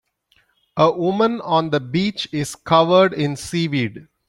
A 0.77 0.89
woman 0.89 1.41
on 1.41 1.69
the 1.69 1.79
beach 1.79 2.27
is 2.31 2.55
covered 2.55 3.13
in 3.13 3.35
seaweed. 3.35 4.07